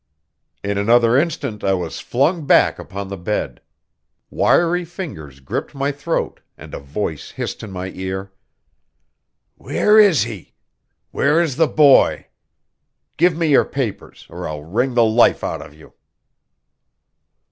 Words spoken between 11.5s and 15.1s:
the boy? Give me your papers, or I'll wring the